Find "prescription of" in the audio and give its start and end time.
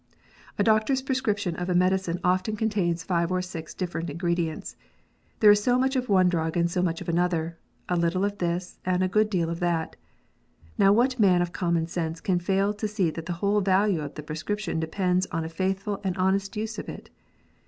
1.03-1.69